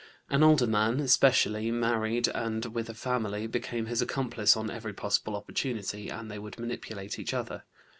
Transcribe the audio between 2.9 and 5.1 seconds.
family, became his accomplice on every